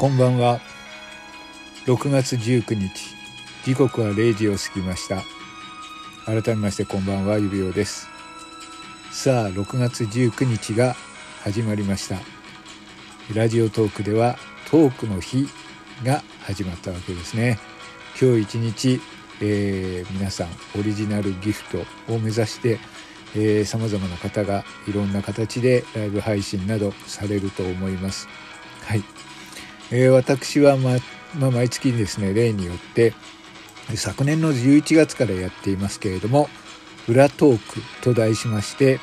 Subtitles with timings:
[0.00, 0.62] こんばんは。
[1.84, 2.90] 6月19日。
[3.66, 5.22] 時刻は0時を過ぎました。
[6.24, 8.08] 改めましてこんばんは指輪です。
[9.10, 10.96] さあ6月19日が
[11.42, 12.16] 始まりました。
[13.34, 14.38] ラジオトークでは
[14.70, 15.46] トークの日
[16.02, 17.58] が始まったわけですね。
[18.18, 19.00] 今日一日、
[19.42, 21.80] えー、皆さんオリジナルギフト
[22.10, 28.28] を目指してさまざまな方がいろんな形でライブ配信などされると思います。
[28.86, 29.04] はい。
[29.90, 30.98] えー、私は、ま
[31.38, 33.12] ま、毎月ですね例によって
[33.96, 36.48] 昨年の11月からやっていますけれども
[37.08, 39.00] 「裏トーク」と題しまして、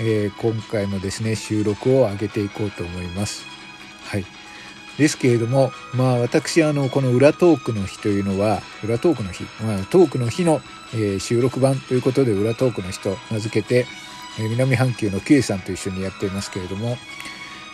[0.00, 3.44] えー、今回もですね収録を上げていこうと思います。
[4.04, 4.24] はい、
[4.98, 10.62] ですけれどもまあ私あのこの「裏トークの日」というのは「裏トークの日」まあ、トークの日の、
[10.94, 13.86] えー、収録版ということで「裏トークの日」と名付けて、
[14.38, 16.98] えー、南半球の Q さんと一緒にやっていますけれども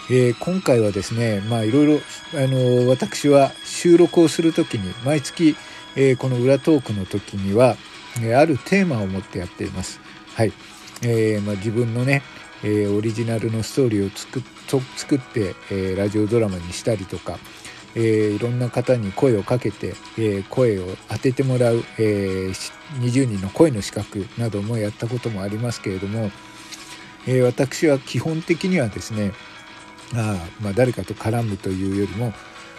[0.09, 2.01] えー、今回はですね、まあいろいろ、
[2.35, 5.57] あの、私は収録をするときに、毎月、
[5.97, 7.77] えー、この裏トークの時には、
[8.23, 10.01] え、あるテーマを持ってやっています。
[10.35, 10.53] はい。
[11.03, 12.23] え、まあ、自分のね、
[12.63, 14.43] え、オリジナルのストーリーを作
[14.97, 17.41] 作って、え、ラジオドラマにしたりとか、
[17.97, 22.53] えー、いろんな方に声をかけて、えー、声を当ててもらう、えー、
[23.01, 26.31] 20人の声の資格などもやったこともありますけれども、
[27.27, 29.33] え、私は基本的にはですね
[30.15, 32.33] あまあ、誰かと絡むというよりも、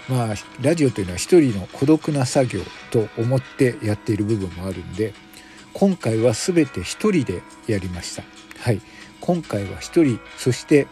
[0.07, 2.61] まあ、ラジオというのは一人の孤独な作業
[2.91, 5.13] と思ってやっている部分もあるんで
[5.73, 8.23] 今回は全て一人でやりました。
[8.61, 8.81] はい、
[9.21, 10.87] 今回は一人そして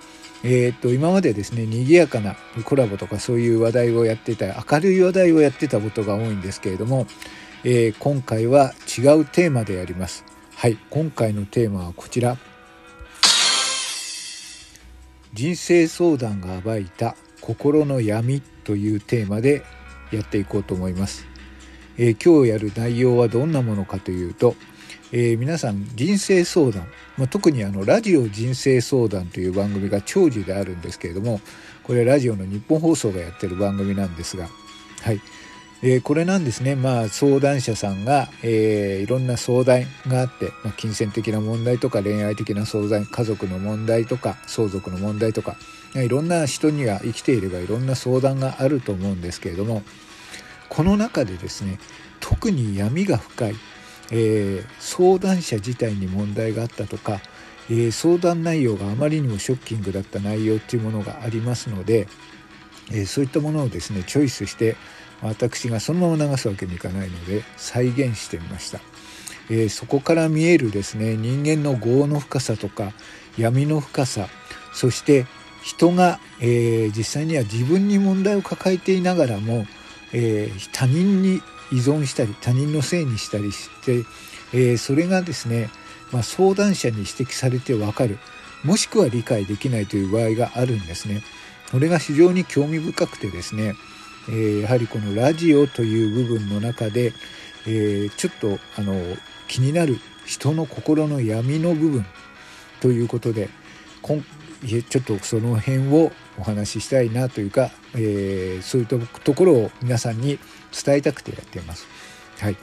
[0.48, 7.08] えー、と今までですね賑やかなコラボとかそういう話題をやってた明るい話題をやってたことが多いんですけれども、
[7.64, 10.24] えー、今回は違うテーマでやります。
[10.56, 12.38] はい今回のテーマはこちら
[15.36, 19.66] 人生相談が暴いた心の闇というテーマで
[20.12, 21.28] やっていこうと思います。
[21.98, 24.56] えー、今日やる内容はどんなものかというと、
[25.12, 26.88] えー、皆さん人生相談、
[27.18, 31.42] まあ、特にあのラジオ人生相談という番組が長寿であるんですけれども
[31.84, 34.48] これはラジオの日本放送がやってる番組なんですが、
[35.04, 35.22] はい、
[35.82, 45.58] えー、これなんですね、まあ、相談者さんが、えー、いろんな相談があって、まあ、金銭的な問題とか恋愛的な相談家族の問題とか相続の問題とか
[45.94, 49.84] いろんな人には生きていればいろんな相談があると思うんですけれども
[50.70, 51.80] この中でですね
[52.20, 53.56] 特に闇が深い、
[54.12, 57.22] えー、相談者自体に問題があったとか、
[57.70, 62.08] えー、相談内容があまりにもショッキングだった内容っていうものがありますので、
[62.92, 64.76] えー、そういったものをですねチョイスして
[65.22, 68.80] 私がそのまま流すわけにいかないので再現してみました、
[69.50, 72.92] えー、そこから見えるですね人間の業の深さとか
[73.38, 74.28] 闇の深さ
[74.74, 75.26] そして
[75.64, 79.66] 人が、えー、実際には自分に問題を抱えていながらも、
[80.14, 84.04] えー、他人に依存したり他人のせいにしたりして、
[84.54, 85.72] え、それがですね、
[86.12, 88.20] まあ、相談者に指摘されてわかる
[88.64, 91.22] もしくは理解できないという場合があるんですね。
[91.72, 93.76] これが非常に興味深くてですね、
[94.30, 97.14] えー、やはりこのラジオという部分の中で、
[97.68, 98.94] えー、ちょっとあの
[99.48, 102.06] 気になる人の心の闇の部分
[102.82, 103.50] ということで
[104.02, 104.24] こん
[104.64, 110.40] ちょっとその辺をお話ししたいなというか、えー、そういうところを皆さんに
[110.86, 111.88] 伝えたくてやっています。
[112.40, 112.58] はい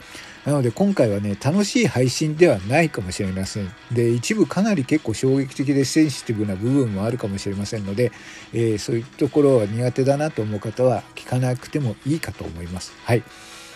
[0.45, 3.73] なので今回はね楽しい配信ではないかもしれません。
[3.93, 8.11] で一部かなり結構衝撃的でセンシティブな部分もあるかもしれませんので、
[8.53, 12.93] えー、そういうところは苦手だなと思う方は聞かなくてもいいかと思います。
[13.05, 13.23] はい、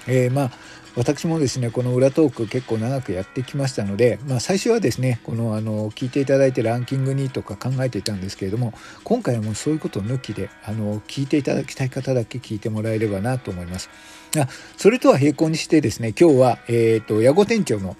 [0.06, 0.50] えー、まあ
[0.97, 8.73] 私もですねこの裏トーク結構長くやってきましたので、まあ、最初はですねこのあの聞いていただいてランキングにとか考えていたんですけれども
[9.05, 13.91] 今回はもうそういうことを抜きであの聞いていただきたい方だけ聞いてもらえればなと思います。
[14.38, 17.97] あそれとは並行にしてですね今日は、えーと、矢後店長の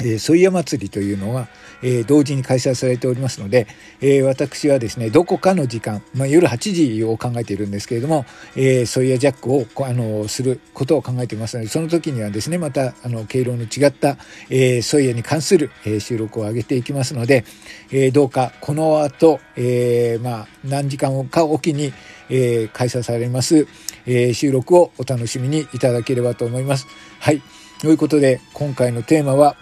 [0.00, 1.48] えー、ソイヤ祭りというのは、
[1.82, 3.66] えー、同時に開催されておりますので、
[4.00, 6.56] えー、私はですねどこかの時間、まあ、夜8
[6.96, 8.24] 時を考えているんですけれども、
[8.56, 14.16] えー、ソイヤジャックをあのすることを考えていますのでその時にはですねまたあの経路の違った、
[14.50, 17.44] えー、ソイヤに関する、えー、収録を上げていきますので、
[17.90, 21.92] えー、どうかこの後、えー、まあ何時間かおきに、
[22.28, 23.66] えー、開催されます、
[24.06, 26.86] えー、収録をお楽しみにいただければと思います。
[27.20, 27.42] はい。
[27.80, 29.56] ということで今回のテーマは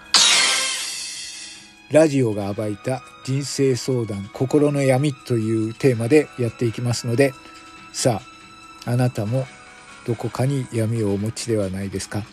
[1.95, 7.33] ラジオが暴いた人生相談心の闇というテーマでやっていきますので
[7.93, 8.21] さ
[8.85, 9.47] ああなたも
[10.05, 12.25] どこかに闇をお持ちではないですか？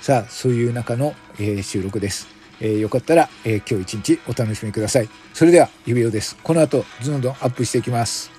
[0.00, 2.26] さあそういう中の、えー、収録です、
[2.58, 5.10] えー、よかったら、えー、今日一日お楽しみください。
[5.34, 6.38] それでは指輪です。
[6.42, 8.30] この後どんどんアップしていきます。